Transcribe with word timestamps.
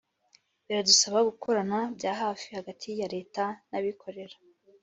biradusaba 0.65 1.19
gukorana 1.29 1.79
bya 1.97 2.11
hafi 2.21 2.47
hagati 2.57 2.87
ya 2.99 3.07
Leta 3.15 3.43
n’abikorera 3.69 4.35